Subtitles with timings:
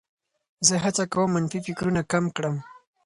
[0.67, 2.55] زه هڅه کوم منفي فکرونه کم کړم.